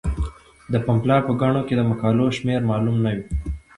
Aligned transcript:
د 0.71 0.73
پملا 0.85 1.17
په 1.27 1.31
ګڼو 1.41 1.61
کې 1.67 1.73
د 1.77 1.81
مقالو 1.91 2.25
شمیر 2.37 2.61
معلوم 2.69 2.97
نه 3.05 3.11
وي. 3.15 3.23